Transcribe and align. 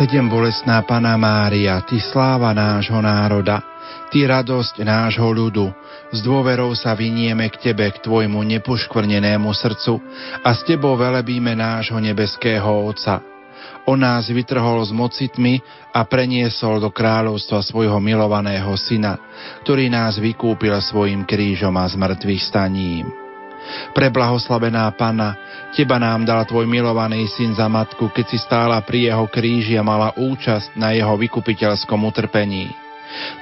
Bolestná 0.00 0.80
Pana 0.88 1.12
Mária, 1.20 1.76
Ty 1.84 2.00
sláva 2.00 2.56
nášho 2.56 3.04
národa, 3.04 3.60
Ty 4.08 4.32
radosť 4.32 4.80
nášho 4.80 5.28
ľudu, 5.28 5.68
s 6.08 6.24
dôverou 6.24 6.72
sa 6.72 6.96
vynieme 6.96 7.44
k 7.52 7.68
Tebe, 7.68 7.84
k 7.92 8.00
Tvojmu 8.08 8.40
nepoškvrnenému 8.40 9.52
srdcu 9.52 10.00
a 10.40 10.56
s 10.56 10.64
Tebou 10.64 10.96
velebíme 10.96 11.52
nášho 11.52 12.00
nebeského 12.00 12.64
Otca. 12.64 13.20
On 13.84 14.00
nás 14.00 14.32
vytrhol 14.32 14.80
z 14.88 14.96
mocitmi 14.96 15.60
a 15.92 16.00
preniesol 16.08 16.80
do 16.80 16.88
kráľovstva 16.88 17.60
svojho 17.60 18.00
milovaného 18.00 18.72
syna, 18.80 19.20
ktorý 19.68 19.92
nás 19.92 20.16
vykúpil 20.16 20.80
svojim 20.80 21.28
krížom 21.28 21.76
a 21.76 21.84
zmrtvých 21.84 22.40
staním. 22.40 23.29
Preblahoslavená 23.94 24.90
Pana, 24.94 25.36
Teba 25.70 26.02
nám 26.02 26.26
dal 26.26 26.42
Tvoj 26.46 26.66
milovaný 26.66 27.30
syn 27.30 27.54
za 27.54 27.70
matku, 27.70 28.10
keď 28.10 28.26
si 28.26 28.38
stála 28.42 28.82
pri 28.82 29.12
jeho 29.12 29.26
kríži 29.30 29.78
a 29.78 29.86
mala 29.86 30.10
účasť 30.18 30.74
na 30.74 30.90
jeho 30.90 31.14
vykupiteľskom 31.14 32.00
utrpení. 32.10 32.70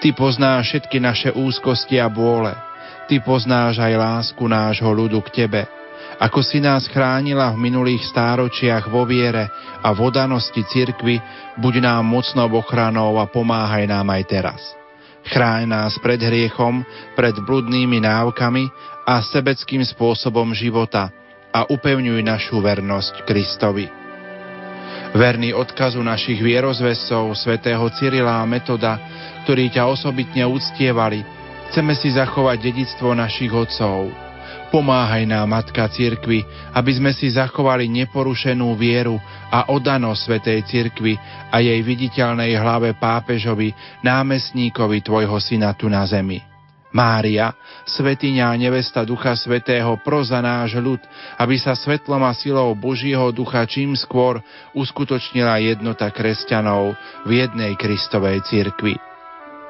Ty 0.00 0.08
poznáš 0.16 0.72
všetky 0.72 0.98
naše 1.00 1.30
úzkosti 1.32 2.00
a 2.00 2.08
bôle. 2.08 2.52
Ty 3.08 3.24
poznáš 3.24 3.80
aj 3.80 3.94
lásku 3.96 4.44
nášho 4.44 4.92
ľudu 4.92 5.20
k 5.24 5.44
Tebe. 5.44 5.62
Ako 6.19 6.42
si 6.42 6.58
nás 6.58 6.91
chránila 6.91 7.55
v 7.55 7.62
minulých 7.70 8.02
stáročiach 8.10 8.91
vo 8.91 9.06
viere 9.06 9.48
a 9.80 9.94
odanosti 9.94 10.66
cirkvi, 10.66 11.22
buď 11.56 11.74
nám 11.84 12.02
mocnou 12.10 12.50
ochranou 12.58 13.22
a 13.22 13.24
pomáhaj 13.30 13.86
nám 13.86 14.08
aj 14.10 14.22
teraz. 14.27 14.60
Chráň 15.28 15.69
nás 15.69 15.94
pred 16.00 16.19
hriechom, 16.19 16.82
pred 17.12 17.36
bludnými 17.36 18.00
návkami 18.02 18.66
a 19.09 19.25
sebeckým 19.25 19.80
spôsobom 19.80 20.53
života 20.53 21.09
a 21.48 21.64
upevňuj 21.64 22.20
našu 22.20 22.61
vernosť 22.61 23.25
Kristovi. 23.25 23.89
Verný 25.17 25.56
odkazu 25.56 26.05
našich 26.05 26.37
vierozvesov, 26.45 27.33
svätého 27.33 27.81
Cyrila 27.97 28.45
a 28.45 28.45
Metoda, 28.45 29.00
ktorí 29.48 29.73
ťa 29.73 29.89
osobitne 29.89 30.45
uctievali, 30.45 31.25
chceme 31.73 31.97
si 31.97 32.12
zachovať 32.12 32.61
dedictvo 32.61 33.17
našich 33.17 33.48
otcov. 33.48 34.12
Pomáhaj 34.69 35.25
nám, 35.25 35.48
Matka 35.48 35.89
Cirkvi, 35.89 36.45
aby 36.77 36.93
sme 36.93 37.17
si 37.17 37.33
zachovali 37.33 37.89
neporušenú 37.89 38.77
vieru 38.77 39.17
a 39.48 39.72
odanosť 39.72 40.20
Svetej 40.20 40.61
Cirkvi 40.69 41.17
a 41.48 41.56
jej 41.65 41.81
viditeľnej 41.81 42.53
hlave 42.61 42.93
pápežovi, 42.93 43.72
námestníkovi 44.05 45.00
Tvojho 45.00 45.41
syna 45.41 45.72
tu 45.72 45.89
na 45.89 46.05
zemi. 46.05 46.47
Mária, 46.89 47.53
svetiňa 47.84 48.48
a 48.48 48.56
nevesta 48.56 49.05
Ducha 49.05 49.36
Svetého, 49.36 50.00
pro 50.00 50.25
za 50.25 50.41
náš 50.41 50.81
ľud, 50.81 51.00
aby 51.36 51.61
sa 51.61 51.77
svetlom 51.77 52.25
a 52.25 52.33
silou 52.33 52.72
Božieho 52.72 53.28
Ducha 53.28 53.69
čím 53.69 53.92
skôr 53.92 54.41
uskutočnila 54.72 55.61
jednota 55.61 56.09
kresťanov 56.09 56.97
v 57.28 57.31
jednej 57.44 57.77
Kristovej 57.77 58.41
cirkvi. 58.48 58.97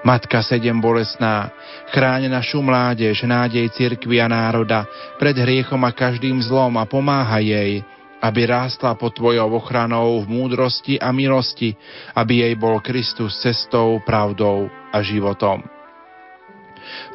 Matka 0.07 0.47
sedem 0.47 0.79
bolesná, 0.79 1.51
chráň 1.91 2.31
našu 2.31 2.63
mládež, 2.63 3.27
nádej 3.27 3.67
cirkvi 3.75 4.23
a 4.23 4.31
národa 4.31 4.87
pred 5.19 5.35
hriechom 5.35 5.83
a 5.83 5.91
každým 5.91 6.39
zlom 6.39 6.79
a 6.79 6.87
pomáha 6.87 7.43
jej, 7.43 7.83
aby 8.23 8.41
rástla 8.47 8.95
pod 8.95 9.19
Tvojou 9.19 9.59
ochranou 9.59 10.23
v 10.23 10.27
múdrosti 10.31 11.03
a 11.03 11.11
milosti, 11.11 11.75
aby 12.15 12.47
jej 12.47 12.55
bol 12.55 12.79
Kristus 12.79 13.43
cestou, 13.43 13.99
pravdou 14.07 14.71
a 14.95 15.03
životom. 15.03 15.78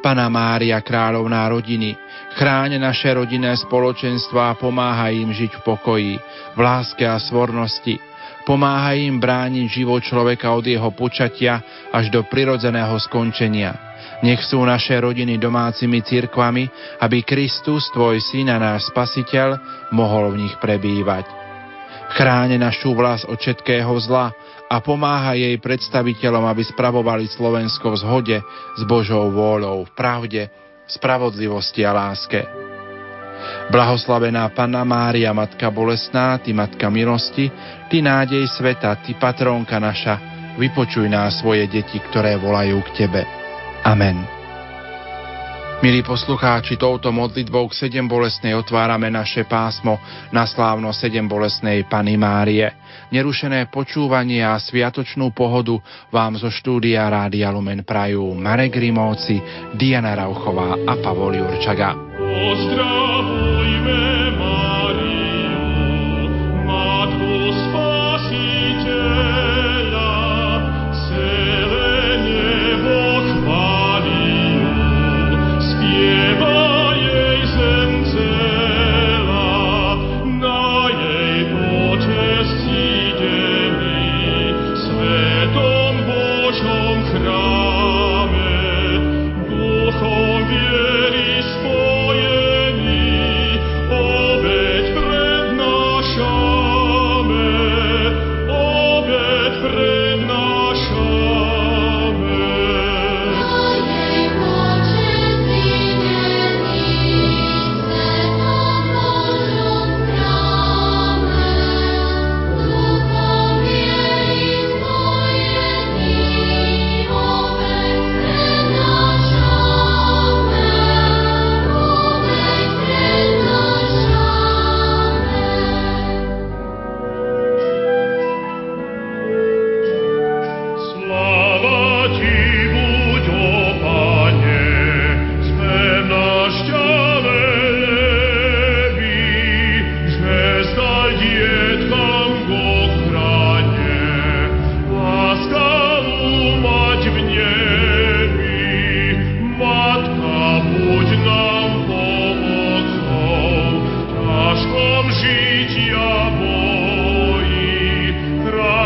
Pana 0.02 0.28
Mária, 0.28 0.80
kráľovná 0.84 1.48
rodiny, 1.50 1.96
chráň 2.36 2.82
naše 2.82 3.14
rodinné 3.14 3.56
spoločenstva 3.58 4.54
a 4.54 4.58
pomáhaj 4.58 5.14
im 5.14 5.32
žiť 5.32 5.52
v 5.60 5.62
pokoji, 5.62 6.14
v 6.54 6.60
láske 6.60 7.06
a 7.06 7.18
svornosti. 7.22 7.98
Pomáhaj 8.44 9.00
im 9.00 9.24
brániť 9.24 9.72
život 9.72 10.04
človeka 10.04 10.52
od 10.52 10.68
jeho 10.68 10.92
počatia 10.92 11.64
až 11.96 12.12
do 12.12 12.28
prirodzeného 12.28 13.00
skončenia. 13.00 13.72
Nech 14.20 14.44
sú 14.44 14.60
naše 14.64 15.00
rodiny 15.00 15.40
domácimi 15.40 16.04
cirkvami, 16.04 16.68
aby 17.00 17.24
Kristus, 17.24 17.88
Tvoj 17.96 18.20
syn 18.20 18.52
a 18.52 18.60
náš 18.60 18.92
Spasiteľ, 18.92 19.56
mohol 19.96 20.36
v 20.36 20.48
nich 20.48 20.56
prebývať. 20.60 21.24
Chráne 22.20 22.60
našu 22.60 22.92
vlast 22.92 23.24
od 23.32 23.40
všetkého 23.40 23.96
zla, 24.04 24.36
a 24.74 24.82
pomáha 24.82 25.38
jej 25.38 25.54
predstaviteľom, 25.62 26.50
aby 26.50 26.66
spravovali 26.66 27.30
Slovensko 27.30 27.94
v 27.94 27.98
zhode 28.02 28.38
s 28.74 28.82
Božou 28.90 29.30
vôľou, 29.30 29.86
v 29.86 29.92
pravde, 29.94 30.50
spravodlivosti 30.90 31.86
a 31.86 31.94
láske. 31.94 32.42
Blahoslavená 33.70 34.50
Panna 34.58 34.82
Mária, 34.82 35.30
Matka 35.30 35.70
bolesná, 35.70 36.42
Ty 36.42 36.58
Matka 36.58 36.90
milosti, 36.90 37.54
Ty 37.86 38.02
nádej 38.02 38.50
sveta, 38.50 38.98
Ty 39.06 39.14
patrónka 39.22 39.78
naša, 39.78 40.18
vypočuj 40.58 41.06
nás 41.06 41.38
svoje 41.38 41.70
deti, 41.70 42.02
ktoré 42.10 42.42
volajú 42.42 42.82
k 42.90 43.06
Tebe. 43.06 43.22
Amen. 43.86 44.33
Milí 45.84 46.00
poslucháči, 46.00 46.80
touto 46.80 47.12
modlitbou 47.12 47.68
k 47.68 47.76
sedem 47.76 48.08
bolesnej 48.08 48.56
otvárame 48.56 49.12
naše 49.12 49.44
pásmo 49.44 50.00
na 50.32 50.48
slávno 50.48 50.96
sedem 50.96 51.28
bolesnej 51.28 51.84
Pany 51.92 52.16
Márie. 52.16 52.72
Nerušené 53.12 53.68
počúvanie 53.68 54.40
a 54.48 54.56
sviatočnú 54.56 55.36
pohodu 55.36 55.76
vám 56.08 56.40
zo 56.40 56.48
štúdia 56.48 57.04
Rádia 57.12 57.52
Lumen 57.52 57.84
prajú 57.84 58.32
Marek 58.32 58.80
Rimovci, 58.80 59.44
Diana 59.76 60.16
Rauchová 60.16 60.88
a 60.88 60.96
Pavol 61.04 61.44
Jurčaga. 61.44 62.00
Pozdravujme 62.16 62.93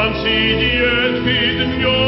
Franzi 0.08 0.56
diet 0.56 1.16
fid 1.26 1.68
mio 1.76 2.07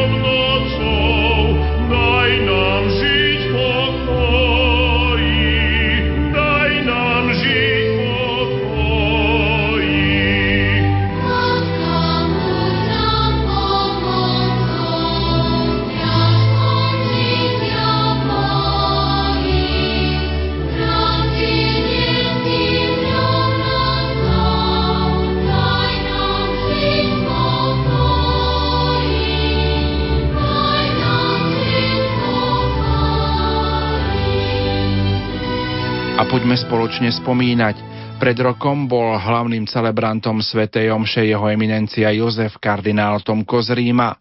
Poďme 36.49 36.65
spoločne 36.65 37.09
spomínať. 37.13 37.75
Pred 38.17 38.37
rokom 38.41 38.89
bol 38.89 39.21
hlavným 39.21 39.69
celebrantom 39.69 40.41
Svetej 40.41 40.89
Omše 40.89 41.21
jeho 41.21 41.45
eminencia 41.45 42.09
Jozef 42.09 42.57
kardinál 42.57 43.21
Tomko 43.21 43.61
z 43.61 43.77
Ríma. 43.77 44.17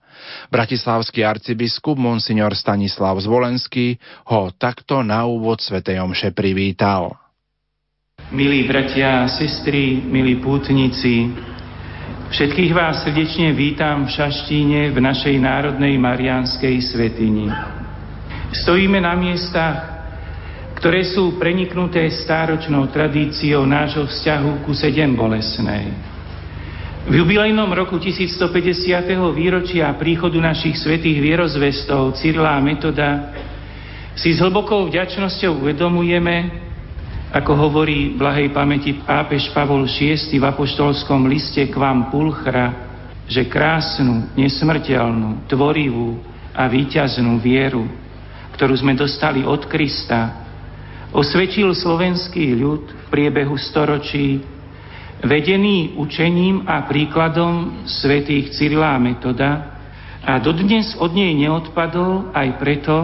Bratislavský 0.52 1.24
arcibiskup 1.24 1.96
Monsignor 1.96 2.52
Stanislav 2.52 3.16
Zvolenský 3.16 3.96
ho 4.28 4.52
takto 4.52 5.00
na 5.00 5.24
úvod 5.24 5.64
Svetej 5.64 6.04
Omše 6.04 6.36
privítal. 6.36 7.16
Milí 8.28 8.68
bratia 8.68 9.24
a 9.24 9.32
sestry, 9.32 9.96
milí 9.96 10.36
pútnici, 10.36 11.32
všetkých 12.28 12.72
vás 12.76 13.08
srdečne 13.08 13.56
vítam 13.56 14.04
v 14.04 14.12
Šaštíne 14.12 14.92
v 14.92 15.00
našej 15.00 15.32
Národnej 15.40 15.96
Marianskej 15.96 16.76
svetini. 16.92 17.48
Stojíme 18.52 19.00
na 19.00 19.16
miestach, 19.16 19.97
ktoré 20.78 21.02
sú 21.10 21.34
preniknuté 21.42 22.06
stáročnou 22.06 22.86
tradíciou 22.94 23.66
nášho 23.66 24.06
vzťahu 24.06 24.62
ku 24.62 24.70
sedem 24.70 25.10
bolesnej. 25.10 25.90
V 27.02 27.18
jubilejnom 27.18 27.66
roku 27.74 27.98
1150. 27.98 28.54
výročia 29.34 29.90
príchodu 29.98 30.38
našich 30.38 30.78
svetých 30.78 31.18
vierozvestov 31.18 32.14
Cyrila 32.14 32.54
a 32.54 32.62
Metoda 32.62 33.34
si 34.14 34.30
s 34.30 34.38
hlbokou 34.38 34.86
vďačnosťou 34.86 35.66
uvedomujeme, 35.66 36.36
ako 37.34 37.52
hovorí 37.58 38.14
blahej 38.14 38.54
pamäti 38.54 39.02
pápež 39.02 39.50
Pavol 39.50 39.82
VI 39.90 40.14
v 40.14 40.44
apoštolskom 40.46 41.26
liste 41.26 41.66
k 41.66 41.74
vám 41.74 42.06
Pulchra, 42.06 42.86
že 43.26 43.50
krásnu, 43.50 44.30
nesmrteľnú, 44.38 45.50
tvorivú 45.50 46.22
a 46.54 46.70
víťaznú 46.70 47.42
vieru, 47.42 47.82
ktorú 48.54 48.78
sme 48.78 48.94
dostali 48.94 49.42
od 49.42 49.66
Krista, 49.66 50.47
osvedčil 51.12 51.72
slovenský 51.72 52.56
ľud 52.58 52.84
v 52.84 53.04
priebehu 53.08 53.56
storočí, 53.56 54.44
vedený 55.24 55.98
učením 55.98 56.68
a 56.68 56.86
príkladom 56.86 57.82
svätých 57.88 58.54
Cyrila 58.54 58.94
Metoda 59.02 59.80
a 60.22 60.38
dodnes 60.38 60.94
od 61.00 61.10
nej 61.16 61.34
neodpadol 61.34 62.30
aj 62.36 62.48
preto, 62.60 62.96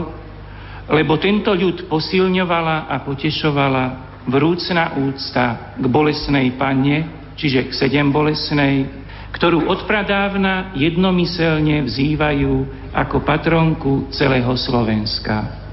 lebo 0.93 1.17
tento 1.17 1.57
ľud 1.57 1.89
posilňovala 1.89 2.93
a 2.93 3.01
potešovala 3.03 3.85
vrúcna 4.29 5.01
úcta 5.01 5.75
k 5.81 5.85
bolesnej 5.89 6.53
panne, 6.61 7.33
čiže 7.35 7.73
k 7.73 7.73
sedem 7.73 8.13
bolesnej, 8.13 8.87
ktorú 9.35 9.67
odpradávna 9.67 10.77
jednomyselne 10.79 11.83
vzývajú 11.89 12.55
ako 12.95 13.17
patronku 13.27 13.93
celého 14.15 14.55
Slovenska. 14.55 15.64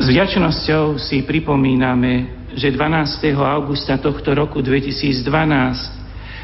S 0.00 0.08
vďačnosťou 0.08 0.96
si 0.96 1.20
pripomíname, 1.20 2.46
že 2.56 2.72
12. 2.72 3.36
augusta 3.36 4.00
tohto 4.00 4.32
roku 4.32 4.64
2012 4.64 5.24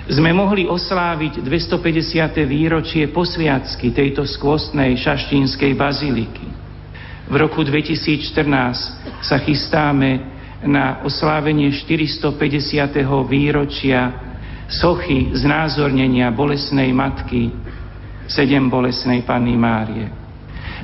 sme 0.09 0.33
mohli 0.33 0.65
osláviť 0.65 1.45
250. 1.45 2.45
výročie 2.49 3.09
posviacky 3.13 3.93
tejto 3.93 4.25
skvostnej 4.25 4.97
šaštínskej 4.97 5.73
baziliky. 5.77 6.49
V 7.29 7.35
roku 7.37 7.61
2014 7.61 9.21
sa 9.21 9.37
chystáme 9.41 10.25
na 10.65 11.05
oslávenie 11.05 11.73
450. 11.77 12.33
výročia 13.29 14.13
sochy 14.69 15.33
znázornenia 15.37 16.33
bolesnej 16.33 16.93
matky, 16.93 17.53
sedem 18.29 18.69
bolesnej 18.69 19.25
Panny 19.25 19.57
Márie. 19.57 20.18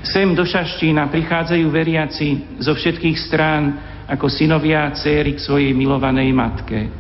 Sem 0.05 0.37
do 0.37 0.45
Šaštína 0.45 1.09
prichádzajú 1.09 1.65
veriaci 1.73 2.61
zo 2.61 2.77
všetkých 2.77 3.17
strán 3.25 3.63
ako 4.05 4.29
synovia 4.29 4.85
a 4.85 4.93
céry 4.93 5.33
k 5.33 5.41
svojej 5.41 5.73
milovanej 5.73 6.29
matke. 6.29 6.93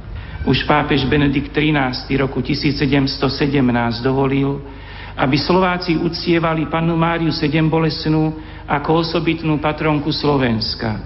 Už 0.49 0.65
pápež 0.65 1.05
Benedikt 1.05 1.53
XIII 1.53 2.09
roku 2.17 2.41
1717 2.41 3.21
dovolil, 4.01 4.56
aby 5.21 5.37
Slováci 5.37 6.01
uctievali 6.01 6.65
pannu 6.73 6.97
Máriu 6.97 7.29
Sedembolesnú 7.29 8.41
ako 8.65 9.05
osobitnú 9.05 9.61
patronku 9.61 10.09
Slovenska. 10.09 10.97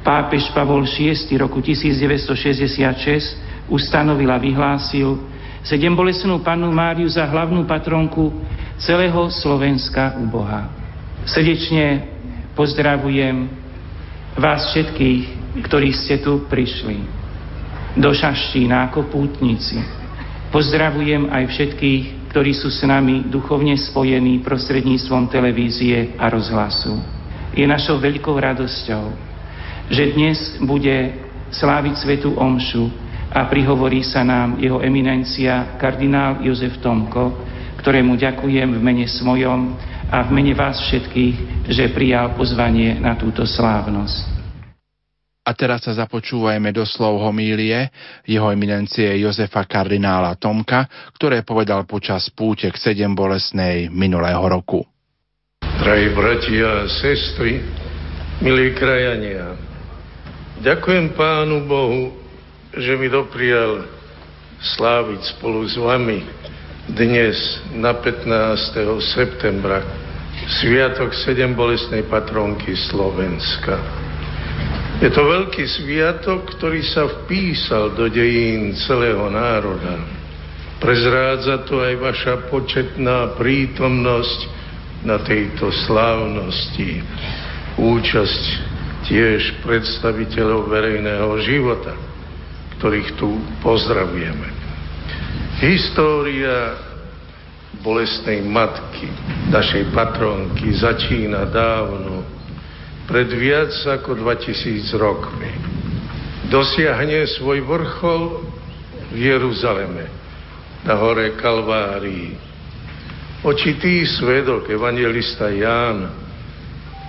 Pápež 0.00 0.48
Pavol 0.56 0.88
VI 0.88 1.36
roku 1.36 1.60
1966 1.60 3.68
ustanovil 3.68 4.32
a 4.32 4.40
vyhlásil 4.40 5.20
Sedembolesnú 5.68 6.40
pannu 6.40 6.72
Máriu 6.72 7.12
za 7.12 7.28
hlavnú 7.28 7.68
patronku 7.68 8.32
celého 8.80 9.28
Slovenska 9.30 10.16
u 10.16 10.26
Boha. 10.26 10.81
Srdečne 11.22 12.02
pozdravujem 12.58 13.46
vás 14.34 14.74
všetkých, 14.74 15.22
ktorí 15.62 15.94
ste 15.94 16.18
tu 16.18 16.50
prišli 16.50 16.98
do 17.94 18.10
Šaštína 18.10 18.90
ako 18.90 19.06
pútnici. 19.06 19.78
Pozdravujem 20.50 21.30
aj 21.30 21.44
všetkých, 21.46 22.02
ktorí 22.34 22.50
sú 22.58 22.74
s 22.74 22.82
nami 22.82 23.30
duchovne 23.30 23.78
spojení 23.78 24.42
prostredníctvom 24.42 25.30
televízie 25.30 26.18
a 26.18 26.26
rozhlasu. 26.26 26.98
Je 27.54 27.70
našou 27.70 28.02
veľkou 28.02 28.34
radosťou, 28.34 29.14
že 29.94 30.18
dnes 30.18 30.58
bude 30.58 31.22
sláviť 31.54 32.02
svetu 32.02 32.34
Omšu 32.34 32.90
a 33.30 33.46
prihovorí 33.46 34.02
sa 34.02 34.26
nám 34.26 34.58
jeho 34.58 34.82
eminencia 34.82 35.78
kardinál 35.78 36.42
Jozef 36.42 36.82
Tomko, 36.82 37.30
ktorému 37.78 38.18
ďakujem 38.18 38.74
v 38.74 38.80
mene 38.82 39.06
svojom 39.06 39.91
a 40.12 40.28
v 40.28 40.30
mene 40.36 40.52
vás 40.52 40.76
všetkých, 40.76 41.64
že 41.72 41.88
prijal 41.96 42.36
pozvanie 42.36 43.00
na 43.00 43.16
túto 43.16 43.48
slávnosť. 43.48 44.44
A 45.42 45.50
teraz 45.58 45.82
sa 45.88 45.96
započúvajme 45.96 46.70
do 46.70 46.86
slov 46.86 47.18
homílie 47.18 47.90
jeho 48.28 48.52
eminencie 48.52 49.08
Jozefa 49.18 49.66
kardinála 49.66 50.38
Tomka, 50.38 50.86
ktoré 51.18 51.42
povedal 51.42 51.82
počas 51.88 52.30
púte 52.30 52.70
k 52.70 52.76
sedem 52.78 53.10
bolesnej 53.10 53.90
minulého 53.90 54.38
roku. 54.46 54.84
Drahí 55.82 56.14
bratia 56.14 56.86
a 56.86 56.90
sestry, 56.92 57.58
milí 58.38 58.70
krajania, 58.78 59.58
ďakujem 60.62 61.10
Pánu 61.18 61.66
Bohu, 61.66 62.14
že 62.76 62.94
mi 62.94 63.10
doprial 63.10 63.82
sláviť 64.62 65.34
spolu 65.34 65.66
s 65.66 65.74
vami 65.74 66.22
dnes 66.92 67.36
na 67.72 67.96
15. 67.96 68.76
septembra 69.16 69.80
Sviatok 70.60 71.16
sedem 71.16 71.56
bolestnej 71.56 72.04
patronky 72.04 72.76
Slovenska. 72.92 73.80
Je 75.00 75.08
to 75.08 75.24
veľký 75.24 75.64
sviatok, 75.64 76.52
ktorý 76.58 76.84
sa 76.84 77.08
vpísal 77.08 77.96
do 77.96 78.12
dejín 78.12 78.76
celého 78.76 79.24
národa. 79.32 80.04
Prezrádza 80.84 81.64
to 81.64 81.80
aj 81.80 81.94
vaša 81.96 82.34
početná 82.52 83.40
prítomnosť 83.40 84.40
na 85.08 85.16
tejto 85.24 85.72
slávnosti. 85.88 87.00
Účasť 87.80 88.42
tiež 89.08 89.64
predstaviteľov 89.64 90.68
verejného 90.68 91.30
života, 91.40 91.96
ktorých 92.76 93.16
tu 93.16 93.40
pozdravujeme. 93.64 94.61
História 95.62 96.74
bolestnej 97.86 98.42
matky, 98.42 99.06
našej 99.46 99.94
patronky, 99.94 100.74
začína 100.74 101.46
dávno, 101.54 102.26
pred 103.06 103.30
viac 103.30 103.70
ako 103.86 104.18
2000 104.26 104.90
rokmi. 104.98 105.54
Dosiahne 106.50 107.30
svoj 107.38 107.62
vrchol 107.62 108.42
v 109.14 109.18
Jeruzaleme, 109.22 110.10
na 110.82 110.98
hore 110.98 111.38
Kalvárii. 111.38 112.34
Očitý 113.46 114.02
svedok, 114.18 114.66
evangelista 114.66 115.46
Ján, 115.46 116.10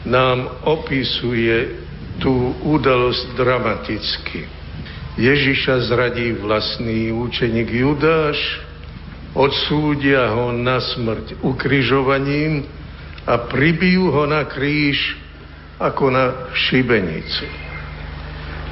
nám 0.06 0.62
opisuje 0.70 1.74
tú 2.22 2.54
udalosť 2.62 3.34
dramaticky. 3.34 4.63
Ježiša 5.14 5.94
zradí 5.94 6.34
vlastný 6.42 7.14
účeník 7.14 7.70
Judáš, 7.70 8.38
odsúdia 9.38 10.34
ho 10.34 10.50
na 10.50 10.82
smrť 10.82 11.38
ukrižovaním 11.46 12.66
a 13.30 13.46
pribijú 13.46 14.10
ho 14.10 14.26
na 14.26 14.46
kríž 14.50 14.98
ako 15.78 16.10
na 16.10 16.26
šibenicu. 16.54 17.46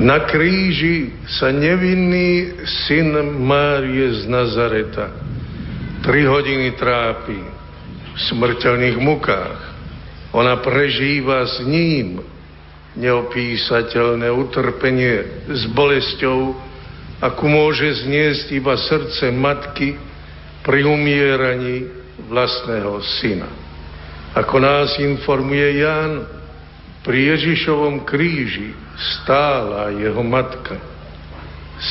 Na 0.02 0.26
kríži 0.26 1.14
sa 1.30 1.54
nevinný 1.54 2.58
syn 2.90 3.14
Márie 3.46 4.26
z 4.26 4.26
Nazareta 4.26 5.14
tri 6.02 6.26
hodiny 6.26 6.74
trápi 6.74 7.38
v 7.38 8.18
smrteľných 8.34 8.98
mukách. 8.98 9.60
Ona 10.34 10.58
prežíva 10.66 11.46
s 11.46 11.62
ním 11.62 12.26
neopísateľné 12.98 14.28
utrpenie 14.32 15.48
s 15.48 15.64
bolesťou, 15.72 16.56
akú 17.22 17.46
môže 17.48 18.04
zniesť 18.04 18.52
iba 18.56 18.76
srdce 18.76 19.32
matky, 19.32 19.96
pri 20.62 20.86
umieraní 20.86 21.90
vlastného 22.30 23.02
syna. 23.18 23.50
Ako 24.38 24.62
nás 24.62 24.94
informuje 25.02 25.82
Ján, 25.82 26.22
Pri 27.02 27.34
Ježišovom 27.34 28.06
kríži 28.06 28.78
stála 28.94 29.90
jeho 29.90 30.22
matka, 30.22 30.78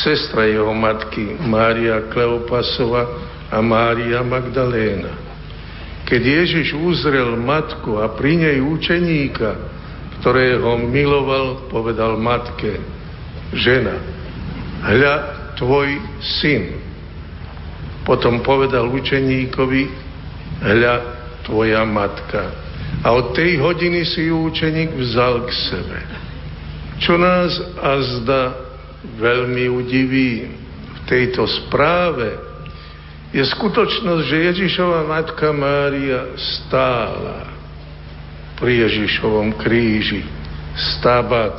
sestra 0.07 0.47
jeho 0.47 0.71
matky 0.71 1.35
Mária 1.50 2.07
Kleopasova 2.14 3.11
a 3.50 3.59
Mária 3.59 4.23
Magdaléna. 4.23 5.11
Keď 6.07 6.23
Ježiš 6.23 6.78
uzrel 6.78 7.35
matku 7.42 7.99
a 7.99 8.07
pri 8.14 8.38
nej 8.38 8.59
učeníka, 8.62 9.79
ktorého 10.21 10.77
miloval, 10.85 11.73
povedal 11.73 12.21
matke, 12.21 12.77
žena, 13.57 13.97
hľa 14.85 15.15
tvoj 15.57 15.97
syn. 16.21 16.77
Potom 18.05 18.45
povedal 18.45 18.89
učeníkovi, 18.93 19.83
hľa 20.61 20.97
tvoja 21.49 21.83
matka. 21.89 22.53
A 23.00 23.17
od 23.17 23.33
tej 23.33 23.57
hodiny 23.65 24.05
si 24.05 24.29
ju 24.29 24.45
učeník 24.53 24.93
vzal 24.93 25.49
k 25.49 25.50
sebe. 25.73 25.99
Čo 27.00 27.17
nás 27.17 27.57
azda 27.81 28.61
veľmi 29.17 29.73
udiví 29.73 30.53
v 30.93 30.99
tejto 31.09 31.49
správe, 31.49 32.37
je 33.33 33.41
skutočnosť, 33.41 34.23
že 34.27 34.47
Ježišova 34.53 35.09
matka 35.09 35.49
Mária 35.55 36.35
stála 36.37 37.50
pri 38.61 38.87
Ježišovom 38.87 39.57
kríži. 39.57 40.23
Stabac 40.76 41.59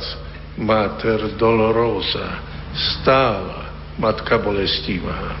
Mater 0.56 1.36
Dolorosa 1.36 2.40
stála 2.72 3.68
Matka 4.00 4.40
Bolestivá. 4.40 5.36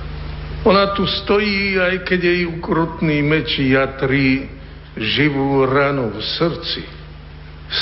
Ona 0.62 0.94
tu 0.94 1.08
stojí, 1.08 1.74
aj 1.80 2.06
keď 2.06 2.20
jej 2.22 2.40
ukrutný 2.46 3.18
meč 3.24 3.58
jatrí 3.58 4.46
živú 4.94 5.64
ranu 5.66 6.12
v 6.12 6.20
srdci, 6.20 6.84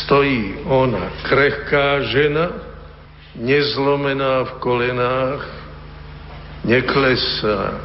stojí 0.07 0.65
ona, 0.65 1.11
krehká 1.27 2.07
žena, 2.09 2.55
nezlomená 3.37 4.47
v 4.47 4.53
kolenách, 4.63 5.43
neklesá, 6.65 7.83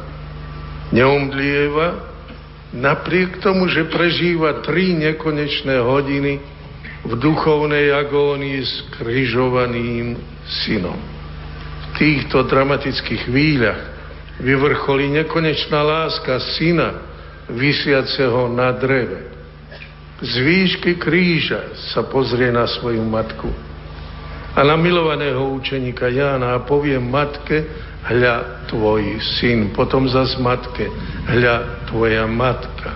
neumdlieva, 0.94 2.15
napriek 2.76 3.40
tomu, 3.40 3.66
že 3.72 3.88
prežíva 3.88 4.60
tri 4.60 4.92
nekonečné 4.92 5.80
hodiny 5.80 6.32
v 7.06 7.12
duchovnej 7.16 7.90
agónii 7.96 8.58
s 8.60 8.74
križovaným 9.00 10.20
synom. 10.64 10.98
V 11.80 11.86
týchto 11.96 12.44
dramatických 12.44 13.32
chvíľach 13.32 13.80
vyvrcholí 14.42 15.08
nekonečná 15.24 15.80
láska 15.80 16.36
syna 16.60 17.00
vysiaceho 17.48 18.52
na 18.52 18.74
dreve. 18.76 19.32
Z 20.20 20.32
výšky 20.40 20.96
kríža 21.00 21.76
sa 21.92 22.04
pozrie 22.04 22.52
na 22.52 22.68
svoju 22.68 23.04
matku 23.04 23.48
a 24.56 24.64
na 24.64 24.72
milovaného 24.72 25.52
učeníka 25.52 26.08
Jána 26.08 26.56
a 26.56 26.64
povie 26.64 26.96
matke, 26.96 27.68
hľa 28.06 28.66
tvoj 28.70 29.18
syn, 29.38 29.74
potom 29.74 30.06
zas 30.06 30.38
matke, 30.38 30.86
hľa 31.26 31.86
tvoja 31.90 32.26
matka. 32.30 32.94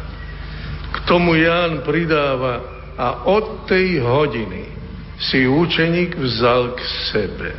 K 0.90 0.97
tomu 1.07 1.38
Ján 1.38 1.83
pridáva 1.83 2.62
a 2.95 3.26
od 3.26 3.67
tej 3.67 4.02
hodiny 4.02 4.71
si 5.19 5.47
učeník 5.47 6.14
vzal 6.19 6.75
k 6.75 6.81
sebe. 7.12 7.50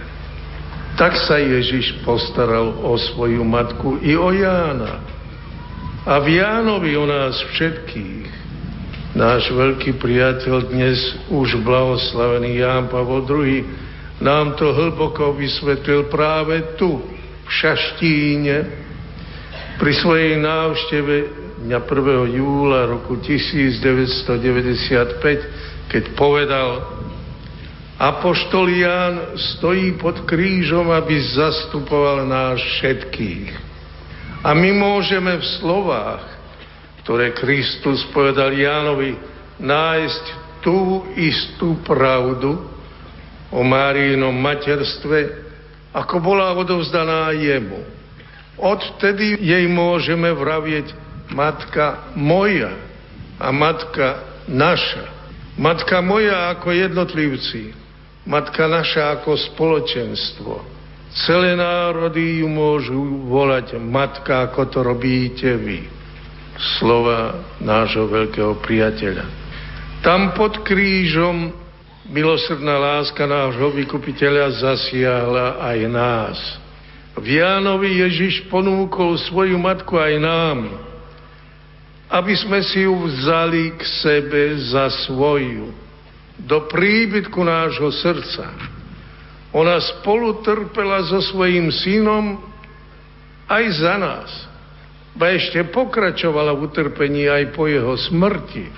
Tak 1.00 1.16
sa 1.24 1.40
Ježiš 1.40 2.04
postaral 2.04 2.76
o 2.84 3.00
svoju 3.00 3.44
matku 3.48 4.00
i 4.04 4.16
o 4.16 4.32
Jána 4.36 5.00
a 6.04 6.20
v 6.20 6.42
Jánovi 6.42 6.98
o 6.98 7.06
nás 7.08 7.38
všetkých. 7.56 8.28
Náš 9.12 9.52
veľký 9.52 10.00
priateľ 10.00 10.72
dnes 10.72 11.00
už 11.28 11.60
blahoslavený 11.68 12.64
Ján 12.64 12.88
Pavol 12.88 13.28
II 13.28 13.64
nám 14.22 14.54
to 14.56 14.70
hlboko 14.72 15.34
vysvetlil 15.34 16.08
práve 16.08 16.78
tu, 16.78 17.02
Šaštíne, 17.52 18.64
pri 19.76 19.92
svojej 20.00 20.40
návšteve 20.40 21.16
dňa 21.68 21.80
1. 21.84 22.40
júla 22.40 22.88
roku 22.88 23.20
1995, 23.20 25.92
keď 25.92 26.04
povedal 26.16 26.88
Apoštol 28.00 28.72
Ján 28.72 29.36
stojí 29.36 30.00
pod 30.00 30.24
krížom, 30.24 30.96
aby 30.96 31.20
zastupoval 31.36 32.24
nás 32.26 32.58
všetkých 32.58 33.72
a 34.42 34.58
my 34.58 34.74
môžeme 34.74 35.38
v 35.38 35.46
slovách, 35.62 36.26
ktoré 37.06 37.30
Kristus 37.38 38.02
povedal 38.10 38.58
Jánovi, 38.58 39.14
nájsť 39.62 40.26
tú 40.66 41.06
istú 41.14 41.78
pravdu 41.86 42.58
o 43.54 43.62
Máriinom 43.62 44.34
materstve, 44.34 45.51
ako 45.92 46.16
bola 46.24 46.56
odovzdaná 46.56 47.36
jemu. 47.36 47.84
Odtedy 48.60 49.40
jej 49.42 49.66
môžeme 49.68 50.32
vravieť 50.32 50.94
matka 51.32 52.12
moja 52.16 52.72
a 53.42 53.50
matka 53.50 54.22
naša. 54.48 55.08
Matka 55.60 56.00
moja 56.00 56.56
ako 56.56 56.72
jednotlivci, 56.72 57.76
matka 58.24 58.68
naša 58.72 59.20
ako 59.20 59.36
spoločenstvo 59.36 60.82
Celé 61.12 61.60
národy 61.60 62.40
ju 62.40 62.48
môžu 62.48 63.28
volať 63.28 63.76
matka, 63.76 64.48
ako 64.48 64.72
to 64.72 64.80
robíte 64.80 65.60
vy. 65.60 65.84
Slova 66.80 67.36
nášho 67.60 68.08
veľkého 68.08 68.56
priateľa. 68.64 69.28
Tam 70.00 70.32
pod 70.32 70.64
krížom 70.64 71.52
milosrdná 72.10 72.80
láska 72.80 73.30
nášho 73.30 73.70
vykupiteľa 73.76 74.58
zasiahla 74.58 75.62
aj 75.62 75.80
nás. 75.92 76.38
V 77.14 77.38
Jánovi 77.38 78.02
Ježiš 78.02 78.48
ponúkol 78.48 79.20
svoju 79.20 79.60
matku 79.60 80.00
aj 80.00 80.16
nám, 80.18 80.58
aby 82.08 82.34
sme 82.40 82.64
si 82.64 82.88
ju 82.88 82.96
vzali 82.96 83.76
k 83.76 83.82
sebe 83.84 84.58
za 84.72 84.90
svoju, 85.06 85.76
do 86.42 86.58
príbytku 86.72 87.38
nášho 87.38 87.92
srdca 87.94 88.50
ona 89.52 89.84
spolu 89.84 90.40
trpela 90.40 91.04
so 91.04 91.20
svojím 91.20 91.72
synom 91.76 92.40
aj 93.52 93.64
za 93.76 93.96
nás. 94.00 94.30
Ba 95.12 95.36
ešte 95.36 95.60
pokračovala 95.68 96.56
v 96.56 96.72
utrpení 96.72 97.28
aj 97.28 97.52
po 97.52 97.68
jeho 97.68 98.00
smrti. 98.00 98.72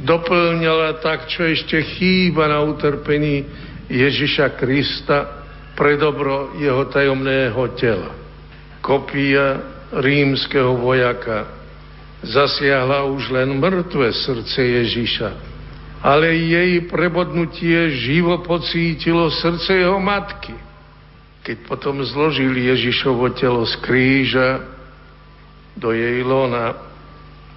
Doplňala 0.00 1.04
tak, 1.04 1.28
čo 1.28 1.44
ešte 1.44 1.80
chýba 1.96 2.48
na 2.48 2.64
utrpení 2.64 3.44
Ježiša 3.92 4.56
Krista 4.56 5.44
pre 5.76 6.00
dobro 6.00 6.56
jeho 6.56 6.88
tajomného 6.88 7.62
tela. 7.76 8.10
Kopia 8.80 9.60
rímskeho 9.92 10.80
vojaka 10.80 11.48
zasiahla 12.24 13.04
už 13.12 13.34
len 13.34 13.60
mŕtve 13.60 14.08
srdce 14.14 14.60
Ježiša 14.62 15.52
ale 16.02 16.34
jej 16.34 16.82
prebodnutie 16.90 17.94
živo 18.02 18.42
pocítilo 18.42 19.30
srdce 19.30 19.86
jeho 19.86 20.02
matky. 20.02 20.54
Keď 21.46 21.56
potom 21.70 22.02
zložili 22.02 22.66
Ježišovo 22.74 23.30
telo 23.38 23.62
z 23.62 23.74
kríža 23.78 24.66
do 25.78 25.94
jej 25.94 26.26
lona, 26.26 26.74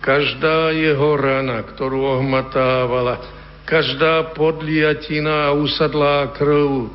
každá 0.05 0.69
jeho 0.69 1.17
rana, 1.17 1.65
ktorú 1.65 2.21
ohmatávala, 2.21 3.17
každá 3.65 4.38
podliatina 4.38 5.50
a 5.50 5.57
usadlá 5.57 6.29
krv, 6.38 6.93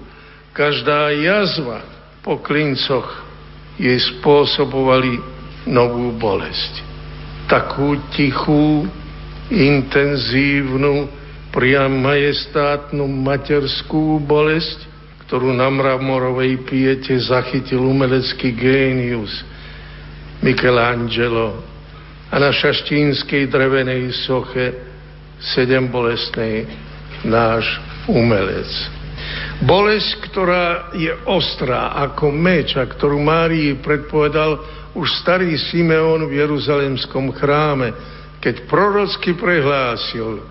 každá 0.55 1.11
jazva 1.19 1.83
po 2.23 2.39
klincoch 2.39 3.27
jej 3.75 3.99
spôsobovali 4.15 5.19
novú 5.67 6.15
bolesť. 6.15 6.87
Takú 7.51 7.99
tichú, 8.15 8.87
intenzívnu, 9.51 11.11
priam 11.51 11.91
majestátnu 11.91 13.11
materskú 13.11 14.23
bolesť, 14.23 14.87
ktorú 15.27 15.51
na 15.51 15.67
mramorovej 15.67 16.63
piete 16.63 17.19
zachytil 17.19 17.83
umelecký 17.83 18.55
génius 18.55 19.35
Michelangelo 20.39 21.70
a 22.31 22.35
na 22.39 22.51
šaštínskej 22.55 23.51
drevenej 23.51 24.15
soche 24.23 24.75
sedem 25.43 25.91
bolestnej 25.91 26.71
náš 27.27 27.67
umelec. 28.07 28.71
Bolesť, 29.61 30.11
ktorá 30.31 30.95
je 30.97 31.13
ostrá 31.29 31.93
ako 32.09 32.33
meč 32.33 32.73
a 32.79 32.89
ktorú 32.89 33.21
Márii 33.21 33.77
predpovedal 33.77 34.57
už 34.97 35.07
starý 35.21 35.55
Simeon 35.71 36.27
v 36.27 36.41
Jeruzalemskom 36.41 37.37
chráme, 37.37 37.93
keď 38.41 38.65
prorocky 38.67 39.37
prehlásil, 39.37 40.43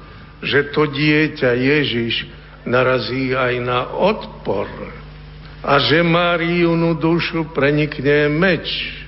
že 0.45 0.69
to 0.71 0.87
dieťa 0.87 1.51
Ježiš 1.57 2.29
narazí 2.63 3.33
aj 3.33 3.53
na 3.65 3.89
odpor 3.89 4.69
a 5.59 5.73
že 5.83 5.99
Máriunu 5.99 6.95
dušu 6.95 7.51
prenikne 7.51 8.31
meč. 8.31 8.98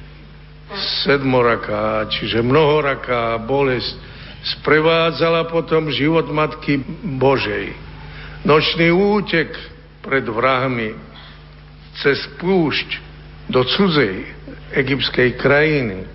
Sedmoraká, 1.03 2.07
čiže 2.07 2.39
mnohoraká 2.39 3.35
bolesť 3.43 3.91
sprevádzala 4.55 5.51
potom 5.51 5.91
život 5.91 6.31
Matky 6.31 6.79
Božej. 7.19 7.75
Nočný 8.47 8.89
útek 8.89 9.53
pred 10.01 10.25
vrahmi 10.25 10.95
cez 12.01 12.17
púšť 12.41 12.89
do 13.51 13.67
cudzej 13.67 14.25
egyptskej 14.71 15.35
krajiny, 15.37 16.07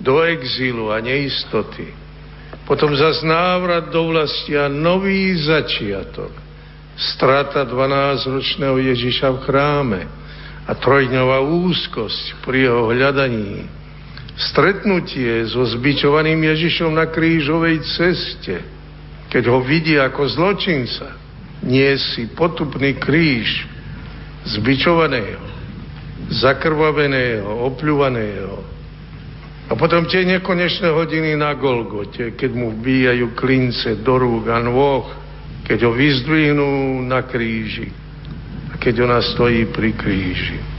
do 0.00 0.24
exílu 0.24 0.88
a 0.88 0.98
neistoty. 1.04 1.92
Potom 2.64 2.96
zas 2.96 3.20
návrat 3.24 3.92
do 3.92 4.08
vlasti 4.08 4.56
a 4.56 4.68
nový 4.68 5.36
začiatok. 5.36 6.32
Strata 6.98 7.62
12-ročného 7.62 8.76
Ježiša 8.92 9.28
v 9.36 9.42
chráme 9.46 10.00
a 10.66 10.72
trojdňová 10.74 11.40
úzkosť 11.46 12.42
pri 12.42 12.66
jeho 12.66 12.90
hľadaní. 12.90 13.77
Stretnutie 14.38 15.50
so 15.50 15.66
zbičovaným 15.66 16.38
Ježišom 16.38 16.94
na 16.94 17.10
krížovej 17.10 17.82
ceste, 17.98 18.62
keď 19.28 19.42
ho 19.50 19.58
vidí 19.66 19.98
ako 19.98 20.30
zločinca, 20.30 21.18
nie 21.66 21.90
si 21.98 22.30
potupný 22.30 22.94
kríž 23.02 23.66
zbičovaného, 24.46 25.42
zakrvaveného, 26.30 27.50
opľúvaného, 27.66 28.78
a 29.68 29.76
potom 29.76 30.08
tie 30.08 30.24
nekonečné 30.24 30.88
hodiny 30.88 31.36
na 31.36 31.52
Golgote, 31.52 32.32
keď 32.32 32.50
mu 32.56 32.72
vbíjajú 32.72 33.36
klince 33.36 34.00
do 34.00 34.16
rúk 34.16 34.48
a 34.48 34.64
nôh, 34.64 35.04
keď 35.68 35.84
ho 35.84 35.92
vyzdvihnú 35.92 37.04
na 37.04 37.20
kríži 37.20 37.92
a 38.72 38.80
keď 38.80 39.04
ona 39.04 39.20
stojí 39.20 39.68
pri 39.68 39.92
kríži. 39.92 40.77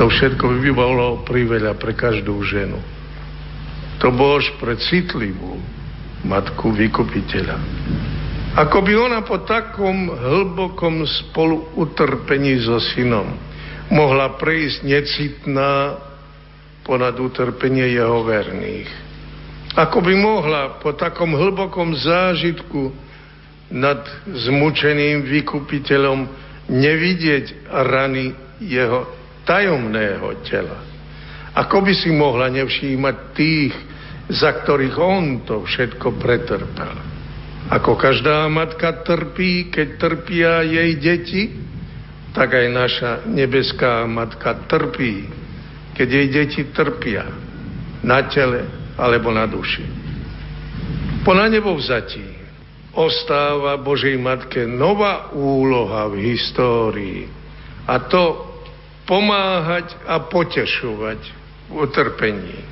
To 0.00 0.08
všetko 0.08 0.64
by 0.64 0.72
bolo 0.72 1.20
priveľa 1.28 1.76
pre 1.76 1.92
každú 1.92 2.40
ženu. 2.48 2.80
To 4.00 4.08
bož 4.08 4.48
pre 4.56 4.80
citlivú 4.80 5.60
matku 6.24 6.72
vykupiteľa. 6.72 7.60
Ako 8.64 8.80
by 8.80 8.92
ona 8.96 9.20
po 9.20 9.44
takom 9.44 10.08
hlbokom 10.08 11.04
spolu 11.04 11.76
utrpení 11.76 12.64
so 12.64 12.80
synom 12.80 13.28
mohla 13.92 14.40
prejsť 14.40 14.88
necitná 14.88 16.00
ponad 16.80 17.20
utrpenie 17.20 17.92
jeho 17.92 18.24
verných. 18.24 18.88
Ako 19.76 20.00
by 20.00 20.16
mohla 20.16 20.80
po 20.80 20.96
takom 20.96 21.36
hlbokom 21.36 21.92
zážitku 21.92 22.88
nad 23.68 24.00
zmučeným 24.32 25.28
vykupiteľom 25.28 26.24
nevidieť 26.72 27.68
rany 27.68 28.32
jeho 28.64 29.19
tajomného 29.44 30.28
tela. 30.46 30.78
Ako 31.56 31.82
by 31.82 31.92
si 31.94 32.14
mohla 32.14 32.46
nevšímať 32.50 33.16
tých, 33.34 33.74
za 34.30 34.54
ktorých 34.62 34.96
on 34.96 35.42
to 35.42 35.66
všetko 35.66 36.14
pretrpel. 36.22 36.96
Ako 37.70 37.98
každá 37.98 38.46
matka 38.46 39.02
trpí, 39.02 39.70
keď 39.70 39.88
trpia 39.98 40.52
jej 40.62 40.90
deti, 40.98 41.42
tak 42.30 42.54
aj 42.54 42.66
naša 42.70 43.10
nebeská 43.26 44.06
matka 44.06 44.54
trpí, 44.70 45.26
keď 45.98 46.08
jej 46.08 46.26
deti 46.30 46.62
trpia 46.70 47.26
na 48.06 48.22
tele 48.30 48.66
alebo 48.94 49.34
na 49.34 49.46
duši. 49.50 49.82
Po 51.26 51.34
na 51.36 51.50
nebo 51.50 51.74
vzatí 51.76 52.40
ostáva 52.94 53.78
Božej 53.78 54.18
Matke 54.18 54.66
nová 54.66 55.30
úloha 55.36 56.10
v 56.10 56.34
histórii 56.34 57.28
a 57.86 58.02
to 58.02 58.49
pomáhať 59.10 59.90
a 60.06 60.22
potešovať 60.22 61.18
v 61.66 61.82
utrpení. 61.82 62.62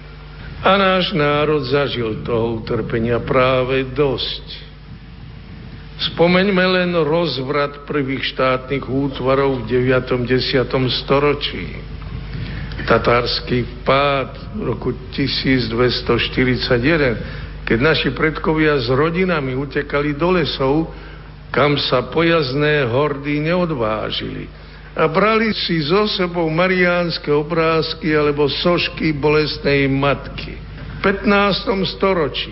A 0.62 0.79
náš 0.79 1.11
národ 1.11 1.66
zažil 1.66 2.22
toho 2.22 2.62
utrpenia 2.62 3.18
práve 3.18 3.83
dosť. 3.90 4.70
Spomeňme 6.14 6.62
len 6.62 6.94
rozvrat 6.94 7.83
prvých 7.83 8.38
štátnych 8.38 8.87
útvarov 8.87 9.66
v 9.66 9.90
9. 9.90 10.31
10. 10.31 10.62
storočí 11.03 11.98
tatársky 12.88 13.85
vpád 13.85 14.57
v 14.57 14.61
roku 14.64 14.96
1241, 15.12 17.68
keď 17.68 17.79
naši 17.85 18.16
predkovia 18.16 18.81
s 18.81 18.88
rodinami 18.88 19.53
utekali 19.53 20.16
do 20.16 20.33
lesov, 20.33 20.88
kam 21.53 21.77
sa 21.77 22.09
pojazné 22.09 22.88
hordy 22.88 23.44
neodvážili. 23.44 24.48
A 24.96 25.05
brali 25.11 25.53
si 25.53 25.85
so 25.85 26.09
sebou 26.09 26.48
mariánske 26.48 27.29
obrázky 27.29 28.14
alebo 28.16 28.48
sošky 28.48 29.12
bolestnej 29.12 29.90
matky. 29.90 30.57
V 30.98 31.14
15. 31.24 31.87
storočí 31.98 32.51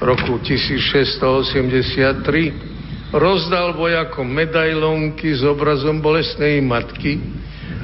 roku 0.01 0.41
1683 0.41 3.13
rozdal 3.13 3.77
vojakom 3.77 4.25
medailonky 4.25 5.37
s 5.37 5.45
obrazom 5.45 6.01
bolestnej 6.01 6.57
matky, 6.65 7.21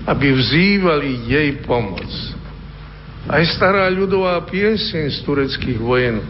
aby 0.09 0.33
vzývali 0.33 1.29
jej 1.29 1.61
pomoc. 1.61 2.09
Aj 3.29 3.45
stará 3.53 3.85
ľudová 3.93 4.41
pieseň 4.49 5.13
z 5.13 5.17
tureckých 5.21 5.77
vojen 5.77 6.25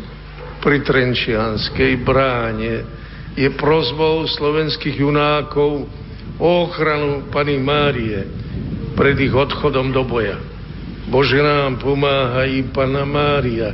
pri 0.59 0.83
Trenčianskej 0.83 2.03
bráne 2.03 2.98
je 3.39 3.47
prozbou 3.55 4.27
slovenských 4.27 4.99
junákov 4.99 5.87
o 6.35 6.49
ochranu 6.67 7.31
Pany 7.31 7.55
Márie 7.55 8.27
pred 8.99 9.15
ich 9.15 9.31
odchodom 9.31 9.95
do 9.95 10.03
boja. 10.03 10.35
Bože 11.07 11.39
nám 11.39 11.79
pomáha 11.79 12.43
i 12.43 12.67
Pana 12.67 13.07
Mária, 13.07 13.71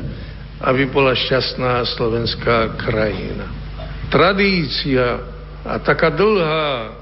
aby 0.61 0.85
bola 0.85 1.17
šťastná 1.17 1.81
slovenská 1.97 2.77
krajina 2.77 3.65
tradícia 4.09 5.19
a 5.65 5.75
taká 5.81 6.13
dlhá 6.13 6.95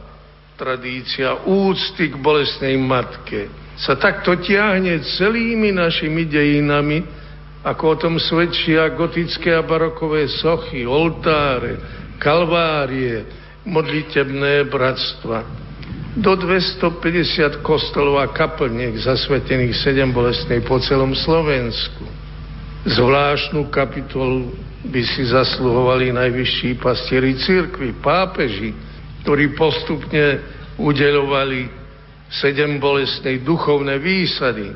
tradícia 0.56 1.46
úcty 1.46 2.10
k 2.10 2.16
bolestnej 2.18 2.74
matke 2.80 3.52
sa 3.78 3.98
takto 3.98 4.38
tiahne 4.38 5.02
celými 5.18 5.74
našimi 5.74 6.30
dejinami, 6.30 7.06
ako 7.66 7.84
o 7.86 8.00
tom 8.00 8.16
svedčia 8.18 8.90
gotické 8.94 9.54
a 9.54 9.66
barokové 9.66 10.30
sochy, 10.30 10.86
oltáre, 10.86 12.03
kalvárie, 12.24 13.28
modlitebné 13.68 14.72
bratstva. 14.72 15.44
Do 16.14 16.40
250 16.40 17.60
kostolov 17.66 18.22
a 18.24 18.32
kaplniek 18.32 18.96
zasvetených 18.96 19.76
sedem 19.76 20.16
bolestnej 20.16 20.64
po 20.64 20.80
celom 20.80 21.12
Slovensku. 21.12 22.06
Zvláštnu 22.88 23.68
kapitolu 23.68 24.54
by 24.88 25.02
si 25.04 25.26
zasluhovali 25.26 26.12
najvyšší 26.14 26.80
pastieri 26.80 27.36
církvy, 27.40 27.98
pápeži, 28.04 28.76
ktorí 29.24 29.56
postupne 29.56 30.44
udelovali 30.78 31.72
sedem 32.30 32.78
bolestnej 32.78 33.42
duchovné 33.42 33.98
výsady. 33.98 34.70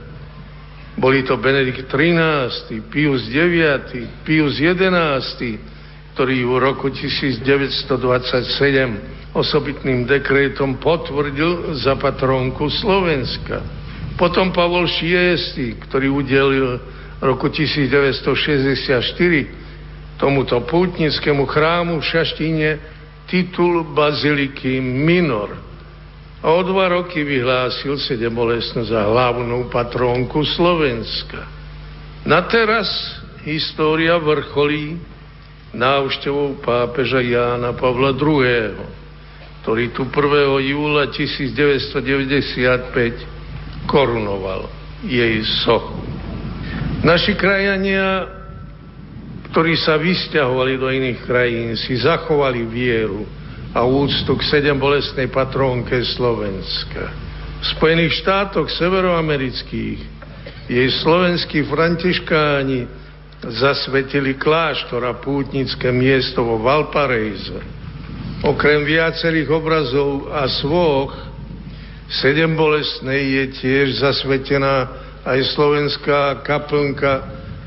Boli 0.97 1.21
to 1.21 1.37
Benedikt 1.37 1.85
XIII, 1.85 2.81
Pius 2.89 3.29
IX, 3.29 3.85
Pius 4.25 4.57
XI, 4.57 5.76
ktorý 6.17 6.49
v 6.49 6.57
roku 6.57 6.89
1927 6.89 9.37
osobitným 9.37 10.09
dekrétom 10.09 10.81
potvrdil 10.81 11.77
za 11.77 11.93
patrónku 11.93 12.73
Slovenska. 12.73 13.61
Potom 14.17 14.49
Pavol 14.49 14.89
VI, 14.89 15.77
ktorý 15.77 16.09
udelil 16.09 16.81
roku 17.21 17.53
1964 17.53 20.17
tomuto 20.17 20.57
pútnickému 20.65 21.45
chrámu 21.45 22.01
v 22.01 22.07
Šaštine 22.09 22.81
titul 23.29 23.85
baziliky 23.93 24.81
Minor. 24.81 25.53
A 26.41 26.49
o 26.49 26.65
dva 26.65 26.97
roky 26.97 27.21
vyhlásil 27.21 27.93
sedembolesnú 28.01 28.89
za 28.89 29.05
hlavnú 29.05 29.69
patrónku 29.69 30.41
Slovenska. 30.57 31.45
Na 32.25 32.41
teraz 32.49 32.89
história 33.45 34.17
vrcholí 34.17 34.97
návštevou 35.77 36.57
pápeža 36.65 37.21
Jána 37.21 37.77
Pavla 37.77 38.17
II., 38.17 38.73
ktorý 39.61 39.93
tu 39.93 40.09
1. 40.09 40.73
júla 40.73 41.13
1995 41.13 43.85
korunoval 43.85 44.65
jej 45.05 45.37
sochu. 45.61 46.01
Naši 47.05 47.37
krajania 47.37 48.37
ktorí 49.51 49.79
sa 49.79 49.95
vysťahovali 49.97 50.77
do 50.77 50.91
iných 50.91 51.19
krajín, 51.23 51.75
si 51.79 51.95
zachovali 51.97 52.67
vieru 52.67 53.23
a 53.71 53.83
úctu 53.87 54.35
k 54.35 54.43
sedem 54.43 54.77
bolestnej 54.77 55.31
patrónke 55.31 56.03
Slovenska. 56.13 57.09
V 57.57 57.65
Spojených 57.73 58.21
štátoch 58.21 58.69
severoamerických 58.69 59.99
jej 60.67 60.89
slovenskí 61.01 61.65
františkáni 61.65 62.85
zasvetili 63.45 64.33
kláštor 64.33 65.05
a 65.05 65.13
pútnické 65.13 65.93
miesto 65.93 66.41
vo 66.41 66.57
Valparaize. 66.57 67.61
Okrem 68.41 68.85
viacerých 68.85 69.49
obrazov 69.49 70.29
a 70.33 70.45
svoch 70.49 71.13
sedem 72.09 72.57
bolestnej 72.57 73.21
je 73.21 73.45
tiež 73.61 73.87
zasvetená 74.01 74.89
aj 75.27 75.39
slovenská 75.53 76.41
kaplnka 76.45 77.13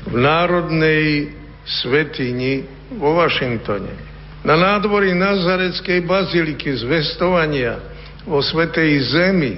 v 0.09 0.15
Národnej 0.17 1.29
svetini 1.61 2.65
vo 2.97 3.21
Washingtone. 3.21 3.93
Na 4.41 4.57
nádvorí 4.57 5.13
Nazareckej 5.13 6.01
baziliky 6.01 6.73
zvestovania 6.81 7.77
vo 8.25 8.41
Svetej 8.41 8.91
Zemi 9.13 9.53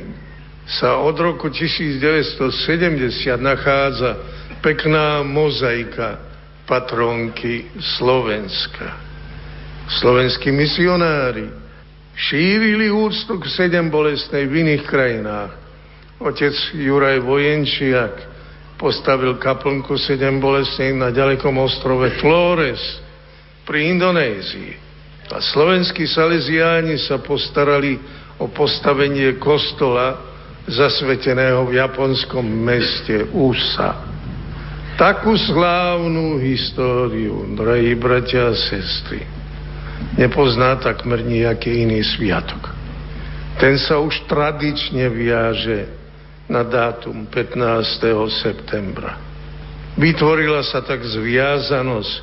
sa 0.68 1.00
od 1.00 1.16
roku 1.16 1.48
1970 1.48 2.52
nachádza 3.40 4.20
pekná 4.64 5.28
mozaika 5.28 6.24
patronky 6.64 7.68
Slovenska. 8.00 8.96
Slovenskí 10.00 10.56
misionári 10.56 11.52
šírili 12.16 12.88
úctu 12.88 13.44
k 13.44 13.46
sedem 13.52 13.92
bolestnej 13.92 14.48
v 14.48 14.64
iných 14.64 14.84
krajinách. 14.88 15.52
Otec 16.24 16.56
Juraj 16.80 17.20
Vojenčiak 17.20 18.16
postavil 18.80 19.36
kaplnku 19.36 20.00
sedem 20.00 20.40
bolestných 20.40 20.96
na 20.96 21.12
ďalekom 21.12 21.60
ostrove 21.60 22.08
Flores 22.24 22.80
pri 23.68 23.92
Indonézii. 23.92 24.72
A 25.28 25.44
slovenskí 25.44 26.08
saleziáni 26.08 26.96
sa 27.04 27.20
postarali 27.20 28.00
o 28.40 28.48
postavenie 28.48 29.36
kostola 29.36 30.16
zasveteného 30.72 31.68
v 31.68 31.84
japonskom 31.84 32.48
meste 32.48 33.28
Usa. 33.36 34.14
Takú 34.94 35.34
slávnu 35.34 36.38
históriu, 36.38 37.50
drahí 37.58 37.98
bratia 37.98 38.54
a 38.54 38.54
sestry, 38.54 39.26
nepozná 40.22 40.78
takmer 40.78 41.26
nejaký 41.26 41.82
iný 41.82 42.06
sviatok. 42.06 42.70
Ten 43.58 43.82
sa 43.82 43.98
už 43.98 44.30
tradične 44.30 45.10
viaže 45.10 45.90
na 46.46 46.62
dátum 46.62 47.26
15. 47.26 48.38
septembra. 48.46 49.18
Vytvorila 49.98 50.62
sa 50.62 50.86
tak 50.86 51.02
zviazanosť, 51.02 52.14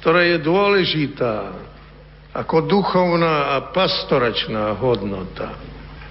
ktorá 0.00 0.24
je 0.32 0.38
dôležitá 0.40 1.36
ako 2.32 2.72
duchovná 2.72 3.60
a 3.60 3.68
pastoračná 3.68 4.72
hodnota. 4.80 5.60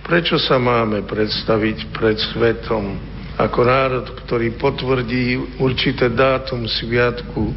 Prečo 0.06 0.38
sa 0.38 0.62
máme 0.62 1.02
predstaviť 1.10 1.90
pred 1.90 2.22
svetom 2.22 3.02
ako 3.42 3.62
národ, 3.66 4.06
ktorý 4.26 4.54
potvrdí 4.62 5.58
určité 5.58 6.14
dátum 6.14 6.70
sviatku 6.70 7.50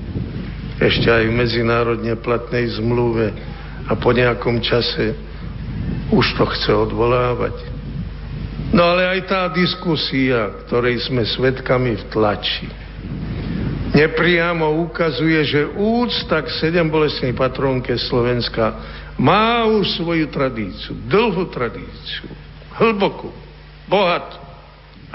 ešte 0.80 1.12
aj 1.12 1.28
v 1.28 1.36
medzinárodne 1.36 2.16
platnej 2.16 2.80
zmluve 2.80 3.28
a 3.84 3.92
po 3.92 4.16
nejakom 4.16 4.64
čase 4.64 5.12
už 6.08 6.26
to 6.40 6.44
chce 6.56 6.72
odvolávať? 6.72 7.56
No 8.72 8.96
ale 8.96 9.06
aj 9.06 9.20
tá 9.28 9.42
diskusia, 9.52 10.50
ktorej 10.66 11.04
sme 11.04 11.22
svedkami 11.22 12.00
v 12.00 12.04
tlači, 12.10 12.66
nepriamo 13.92 14.82
ukazuje, 14.88 15.38
že 15.46 15.70
úcta 15.78 16.42
k 16.42 16.48
sedem 16.58 16.88
bolestnej 16.88 17.36
Slovenska 18.08 18.74
má 19.14 19.62
už 19.68 20.00
svoju 20.00 20.26
tradíciu, 20.32 20.96
dlhú 21.06 21.46
tradíciu, 21.54 22.26
hlbokú, 22.74 23.30
bohatú. 23.86 24.43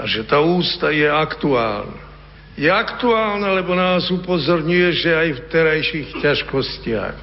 A 0.00 0.08
že 0.08 0.24
tá 0.24 0.40
ústa 0.40 0.88
je 0.88 1.04
aktuálna. 1.04 2.08
Je 2.56 2.68
aktuálna, 2.72 3.52
lebo 3.52 3.76
nás 3.76 4.08
upozorňuje, 4.08 4.88
že 4.96 5.10
aj 5.12 5.28
v 5.36 5.40
terajších 5.52 6.08
ťažkostiach 6.24 7.16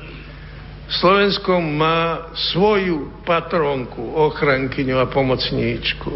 Slovensko 0.88 1.60
má 1.60 2.32
svoju 2.32 3.20
patronku, 3.28 4.16
ochrankyňu 4.16 4.96
a 4.96 5.12
pomocníčku. 5.12 6.16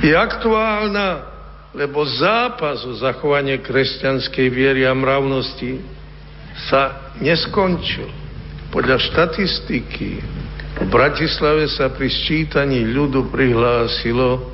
Je 0.00 0.16
aktuálna, 0.16 1.28
lebo 1.76 2.08
zápas 2.08 2.80
o 2.88 2.96
zachovanie 2.96 3.60
kresťanskej 3.60 4.48
viery 4.48 4.88
a 4.88 4.96
mravnosti 4.96 5.76
sa 6.72 7.12
neskončil. 7.20 8.08
Podľa 8.72 8.96
štatistiky 9.12 10.10
v 10.80 10.86
Bratislave 10.88 11.68
sa 11.68 11.92
pri 11.92 12.08
sčítaní 12.08 12.80
ľudu 12.88 13.28
prihlásilo 13.28 14.53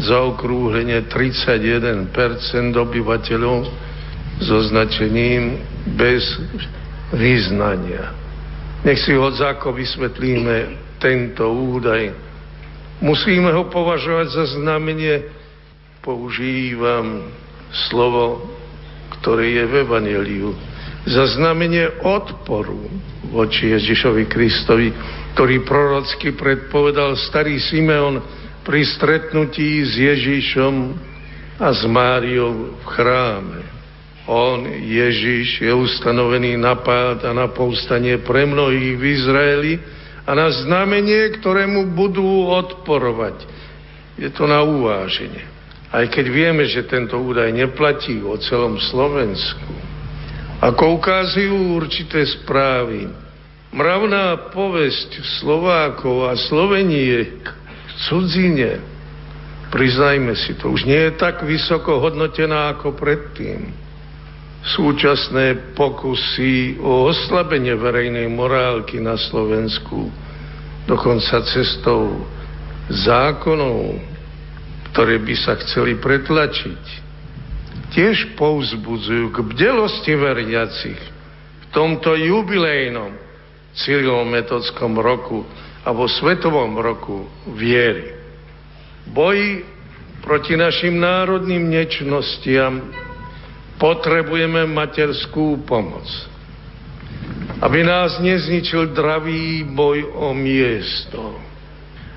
za 0.00 0.16
okrúhlenie 0.24 1.04
31% 1.08 2.12
obyvateľov 2.72 3.58
so 4.40 4.56
značením 4.72 5.60
bez 5.98 6.24
vyznania. 7.12 8.16
Nech 8.82 8.98
si 9.04 9.14
ho 9.14 9.28
záko 9.30 9.70
vysvetlíme 9.70 10.80
tento 10.98 11.46
údaj. 11.46 12.10
Musíme 13.02 13.50
ho 13.52 13.68
považovať 13.70 14.26
za 14.32 14.44
znamenie, 14.58 15.26
používam 16.02 17.30
slovo, 17.90 18.42
ktoré 19.18 19.54
je 19.54 19.64
v 19.70 19.74
Evangeliu, 19.86 20.50
za 21.06 21.26
znamenie 21.34 22.02
odporu 22.02 22.90
voči 23.30 23.74
Ježišovi 23.74 24.26
Kristovi, 24.30 24.94
ktorý 25.34 25.62
prorocky 25.66 26.34
predpovedal 26.34 27.18
starý 27.18 27.58
Simeon 27.58 28.22
pri 28.62 28.82
stretnutí 28.86 29.82
s 29.82 29.92
Ježišom 29.98 30.74
a 31.58 31.68
s 31.70 31.82
Máriou 31.86 32.78
v 32.78 32.84
chráme. 32.86 33.60
On, 34.30 34.62
Ježiš, 34.70 35.66
je 35.66 35.72
ustanovený 35.74 36.54
na 36.54 36.78
pád 36.78 37.26
a 37.26 37.34
na 37.34 37.50
povstanie 37.50 38.22
pre 38.22 38.46
mnohých 38.46 38.94
v 38.94 39.04
Izraeli 39.18 39.72
a 40.22 40.30
na 40.38 40.46
znamenie, 40.50 41.34
ktorému 41.42 41.90
budú 41.90 42.46
odporovať. 42.46 43.42
Je 44.14 44.30
to 44.30 44.46
na 44.46 44.62
uváženie. 44.62 45.42
Aj 45.90 46.06
keď 46.06 46.26
vieme, 46.30 46.64
že 46.70 46.86
tento 46.86 47.18
údaj 47.18 47.50
neplatí 47.50 48.22
o 48.22 48.38
celom 48.38 48.78
Slovensku. 48.78 49.74
Ako 50.62 51.02
ukazujú 51.02 51.74
určité 51.74 52.22
správy, 52.22 53.10
mravná 53.74 54.54
povesť 54.54 55.42
Slovákov 55.42 56.30
a 56.30 56.38
Sloveniek 56.38 57.42
v 57.42 57.61
cudzine, 58.08 58.80
priznajme 59.72 60.36
si 60.36 60.54
to, 60.56 60.72
už 60.72 60.84
nie 60.84 61.10
je 61.10 61.12
tak 61.16 61.42
vysoko 61.44 62.00
hodnotená 62.00 62.76
ako 62.76 62.96
predtým. 62.96 63.72
Súčasné 64.62 65.74
pokusy 65.74 66.78
o 66.78 67.10
oslabenie 67.10 67.74
verejnej 67.74 68.30
morálky 68.30 69.02
na 69.02 69.18
Slovensku, 69.18 70.06
dokonca 70.86 71.42
cestou 71.50 72.22
zákonov, 72.86 73.98
ktoré 74.92 75.18
by 75.18 75.34
sa 75.34 75.58
chceli 75.66 75.98
pretlačiť, 75.98 76.84
tiež 77.90 78.38
povzbudzujú 78.38 79.34
k 79.34 79.38
bdelosti 79.40 80.14
veriacich 80.14 81.00
v 81.58 81.64
tomto 81.74 82.14
jubilejnom 82.14 83.18
cyrilometodskom 83.72 85.00
roku 85.00 85.48
a 85.82 85.90
vo 85.90 86.06
svetovom 86.06 86.78
roku 86.78 87.26
viery. 87.58 88.14
Boji 89.10 89.66
proti 90.22 90.54
našim 90.54 91.02
národným 91.02 91.66
nečnostiam 91.66 92.94
potrebujeme 93.82 94.62
materskú 94.70 95.66
pomoc. 95.66 96.06
Aby 97.58 97.82
nás 97.82 98.18
nezničil 98.22 98.94
dravý 98.94 99.66
boj 99.66 100.06
o 100.14 100.30
miesto, 100.34 101.38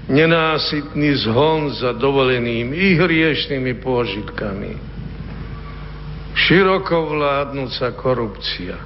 nenásytný 0.09 1.25
zhon 1.25 1.73
za 1.73 1.93
dovoleným 1.97 2.73
i 2.73 2.97
hriešnými 2.97 3.81
pôžitkami, 3.81 4.73
široko 6.37 7.09
vládnúca 7.09 7.93
korupcia, 7.97 8.77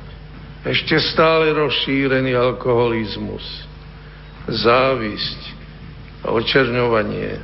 ešte 0.63 0.99
stále 0.99 1.51
rozšírený 1.55 2.35
alkoholizmus, 2.35 3.68
závisť 4.51 5.41
a 6.25 6.35
očerňovanie. 6.35 7.39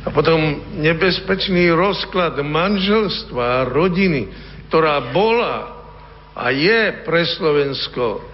A 0.00 0.08
potom 0.08 0.64
nebezpečný 0.80 1.68
rozklad 1.76 2.40
manželstva 2.40 3.44
a 3.60 3.68
rodiny, 3.68 4.32
ktorá 4.72 5.12
bola 5.12 5.84
a 6.32 6.48
je 6.48 7.04
pre 7.04 7.20
Slovensko 7.36 8.24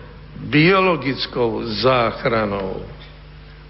biologickou 0.46 1.66
záchranou. 1.82 2.86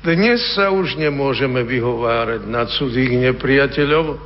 Dnes 0.05 0.39
sa 0.55 0.71
už 0.71 1.01
nemôžeme 1.01 1.65
vyhovárať 1.65 2.45
na 2.47 2.69
cudzích 2.69 3.11
nepriateľov, 3.11 4.21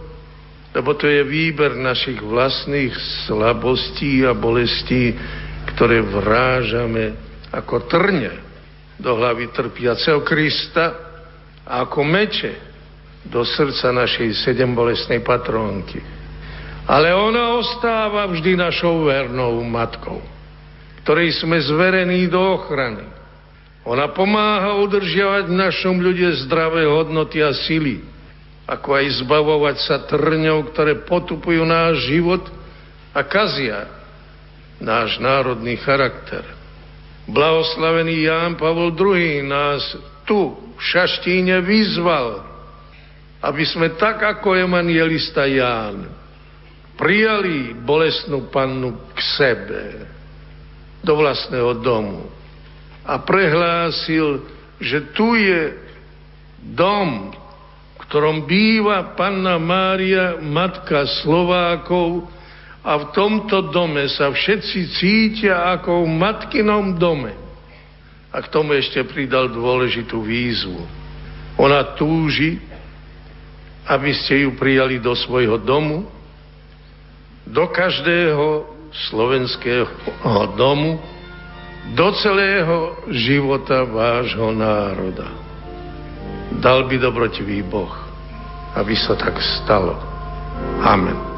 lebo 0.75 0.91
to 0.99 1.07
je 1.07 1.23
výber 1.25 1.79
našich 1.79 2.19
vlastných 2.21 2.93
slabostí 3.25 4.27
a 4.27 4.35
bolestí, 4.35 5.15
ktoré 5.73 6.03
vrážame 6.03 7.15
ako 7.55 7.87
trne 7.87 8.50
do 9.01 9.17
hlavy 9.17 9.49
trpiaceho 9.57 10.21
Krista 10.21 10.93
a 11.65 11.89
ako 11.89 12.05
meče 12.05 12.53
do 13.25 13.45
srdca 13.45 13.93
našej 13.93 14.45
sedembolesnej 14.45 15.21
patrónky. 15.25 16.01
Ale 16.89 17.13
ona 17.13 17.57
ostáva 17.57 18.29
vždy 18.29 18.57
našou 18.57 19.09
vernou 19.09 19.61
matkou, 19.65 20.21
ktorej 21.05 21.41
sme 21.41 21.61
zverení 21.61 22.29
do 22.29 22.41
ochrany. 22.41 23.05
Ona 23.85 24.13
pomáha 24.13 24.77
udržiavať 24.85 25.45
v 25.49 25.57
našom 25.57 25.97
ľude 26.01 26.45
zdravé 26.45 26.85
hodnoty 26.85 27.41
a 27.41 27.53
sily, 27.57 28.05
ako 28.69 28.89
aj 28.97 29.07
zbavovať 29.25 29.77
sa 29.81 29.97
trňov, 30.05 30.73
ktoré 30.73 31.01
potupujú 31.09 31.65
náš 31.65 32.05
život 32.09 32.45
a 33.17 33.21
kazia 33.25 33.89
náš 34.81 35.21
národný 35.21 35.77
charakter. 35.81 36.60
Blahoslavený 37.29 38.25
Ján 38.25 38.57
Pavol 38.57 38.97
II 38.97 39.45
nás 39.45 39.83
tu 40.25 40.57
v 40.57 40.81
Šaštíne 40.81 41.61
vyzval, 41.61 42.47
aby 43.45 43.65
sme 43.65 43.97
tak 43.97 44.21
ako 44.25 44.57
evangelista 44.57 45.45
Ján 45.45 46.09
prijali 47.01 47.73
bolestnú 47.73 48.53
pannu 48.53 49.13
k 49.17 49.19
sebe 49.41 49.83
do 51.01 51.17
vlastného 51.17 51.81
domu. 51.81 52.29
A 53.09 53.17
prehlásil, 53.25 54.45
že 54.77 55.09
tu 55.17 55.33
je 55.33 55.73
dom, 56.77 57.33
v 57.33 57.97
ktorom 58.05 58.45
býva 58.45 59.17
panna 59.17 59.57
Mária, 59.57 60.37
matka 60.45 61.09
Slovákov, 61.25 62.29
a 62.81 62.97
v 62.97 63.05
tomto 63.13 63.69
dome 63.69 64.09
sa 64.09 64.33
všetci 64.33 64.79
cítia 64.97 65.69
ako 65.77 66.05
v 66.05 66.17
matkinom 66.17 66.97
dome. 66.97 67.37
A 68.33 68.41
k 68.41 68.49
tomu 68.49 68.73
ešte 68.73 69.05
pridal 69.05 69.53
dôležitú 69.53 70.23
výzvu. 70.25 70.81
Ona 71.61 71.93
túži, 71.99 72.57
aby 73.85 74.15
ste 74.17 74.49
ju 74.49 74.57
prijali 74.57 74.97
do 74.97 75.13
svojho 75.13 75.61
domu, 75.61 76.09
do 77.45 77.69
každého 77.69 78.65
slovenského 79.11 79.91
domu, 80.57 80.97
do 81.93 82.09
celého 82.23 82.97
života 83.13 83.85
vášho 83.85 84.55
národa. 84.57 85.29
Dal 86.61 86.89
by 86.89 86.97
dobrotivý 86.97 87.61
Boh, 87.67 87.93
aby 88.79 88.95
sa 88.97 89.19
tak 89.19 89.37
stalo. 89.43 89.99
Amen. 90.81 91.30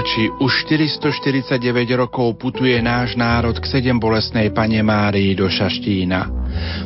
Poslucháči, 0.00 0.32
už 0.40 0.52
449 1.60 1.60
rokov 2.00 2.32
putuje 2.40 2.72
náš 2.80 3.20
národ 3.20 3.52
k 3.60 3.68
sedem 3.68 4.00
bolesnej 4.00 4.48
Pane 4.48 4.80
Márii 4.80 5.36
do 5.36 5.44
Šaštína. 5.44 6.24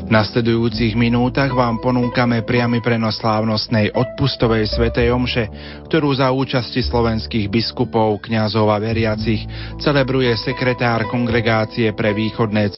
V 0.05 0.11
nasledujúcich 0.11 0.99
minútach 0.99 1.55
vám 1.55 1.79
ponúkame 1.79 2.43
priamy 2.43 2.83
prenos 2.83 3.23
slávnostnej 3.23 3.95
odpustovej 3.95 4.67
svetej 4.67 5.15
omše, 5.15 5.47
ktorú 5.87 6.11
za 6.11 6.35
účasti 6.35 6.83
slovenských 6.83 7.47
biskupov, 7.49 8.19
kňazov 8.19 8.67
a 8.75 8.83
veriacich 8.83 9.47
celebruje 9.79 10.35
sekretár 10.35 11.07
kongregácie 11.07 11.95
pre 11.95 12.11
východné 12.13 12.69